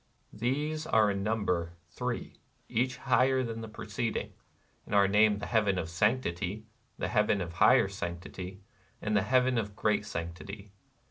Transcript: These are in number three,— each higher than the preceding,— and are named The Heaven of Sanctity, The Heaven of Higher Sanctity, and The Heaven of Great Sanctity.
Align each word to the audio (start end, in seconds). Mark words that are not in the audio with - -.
These 0.33 0.87
are 0.87 1.11
in 1.11 1.21
number 1.21 1.73
three,— 1.91 2.39
each 2.67 2.97
higher 2.97 3.43
than 3.43 3.61
the 3.61 3.67
preceding,— 3.67 4.33
and 4.87 4.95
are 4.95 5.07
named 5.07 5.39
The 5.41 5.45
Heaven 5.45 5.77
of 5.77 5.91
Sanctity, 5.91 6.65
The 6.97 7.09
Heaven 7.09 7.39
of 7.39 7.53
Higher 7.53 7.87
Sanctity, 7.87 8.61
and 8.99 9.15
The 9.15 9.21
Heaven 9.21 9.59
of 9.59 9.75
Great 9.75 10.07
Sanctity. 10.07 10.71